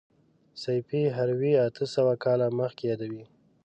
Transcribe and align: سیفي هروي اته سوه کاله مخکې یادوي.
سیفي 0.63 1.01
هروي 1.17 1.53
اته 1.67 1.83
سوه 1.95 2.13
کاله 2.23 2.47
مخکې 2.59 2.83
یادوي. 2.91 3.23